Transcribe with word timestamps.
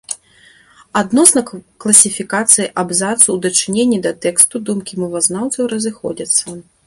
Адносна 1.01 1.41
класіфікацыі 1.81 2.65
абзацу 2.83 3.23
ў 3.33 3.37
дачыненні 3.45 3.99
да 4.05 4.11
тэксту 4.27 4.55
думкі 4.69 4.93
мовазнаўцаў 5.03 5.63
разыходзяцца. 5.77 6.45